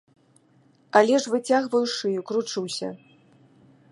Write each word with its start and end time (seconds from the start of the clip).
Але 0.99 1.19
ж 1.25 1.33
выцягваю 1.33 1.83
шыю, 1.95 2.21
кручуся. 2.31 2.89